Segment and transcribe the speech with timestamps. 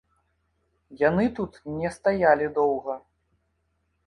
[1.09, 2.97] Яны тут не стаялі доўга.